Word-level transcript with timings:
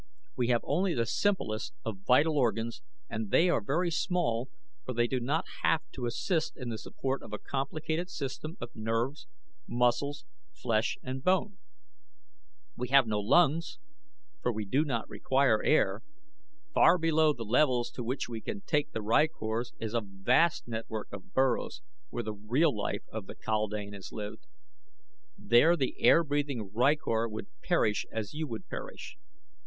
We 0.35 0.47
have 0.47 0.61
only 0.63 0.95
the 0.95 1.05
simplest 1.05 1.75
of 1.85 1.99
vital 2.07 2.35
organs 2.35 2.81
and 3.07 3.29
they 3.29 3.49
are 3.51 3.61
very 3.61 3.91
small 3.91 4.49
for 4.83 4.93
they 4.95 5.05
do 5.05 5.19
not 5.19 5.45
have 5.61 5.81
to 5.91 6.07
assist 6.07 6.57
in 6.57 6.69
the 6.69 6.79
support 6.79 7.21
of 7.21 7.33
a 7.33 7.37
complicated 7.37 8.09
system 8.09 8.57
of 8.59 8.71
nerves, 8.75 9.27
muscles, 9.67 10.25
flesh 10.51 10.97
and 11.03 11.23
bone. 11.23 11.59
We 12.75 12.87
have 12.87 13.05
no 13.05 13.19
lungs, 13.19 13.77
for 14.41 14.51
we 14.51 14.65
do 14.65 14.83
not 14.83 15.07
require 15.07 15.61
air. 15.61 16.01
Far 16.73 16.97
below 16.97 17.31
the 17.31 17.45
levels 17.45 17.91
to 17.91 18.03
which 18.03 18.27
we 18.27 18.41
can 18.41 18.61
take 18.61 18.93
the 18.93 19.03
rykors 19.03 19.73
is 19.79 19.93
a 19.93 20.01
vast 20.01 20.67
network 20.67 21.09
of 21.11 21.31
burrows 21.31 21.83
where 22.09 22.23
the 22.23 22.33
real 22.33 22.75
life 22.75 23.03
of 23.11 23.27
the 23.27 23.35
kaldane 23.35 23.93
is 23.93 24.11
lived. 24.11 24.47
There 25.37 25.77
the 25.77 26.01
air 26.01 26.23
breathing 26.23 26.71
rykor 26.73 27.29
would 27.29 27.49
perish 27.61 28.07
as 28.11 28.33
you 28.33 28.47
would 28.47 28.67
perish. 28.67 29.15